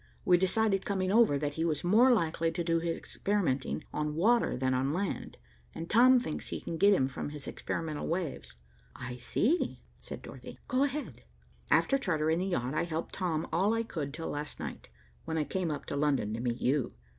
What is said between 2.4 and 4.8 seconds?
to do his experimenting on water than